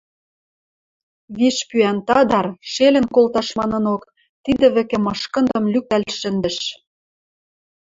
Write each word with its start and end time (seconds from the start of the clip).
Виш 1.37 1.57
пӱӓн 1.69 1.97
тадар, 2.07 2.47
шелӹн 2.71 3.05
колташ 3.15 3.47
манынок, 3.59 4.01
тидӹ 4.43 4.67
вӹкӹ 4.75 4.97
мышкындым 5.05 5.63
лӱктӓл 5.73 6.03
шӹндӹш. 6.19 6.57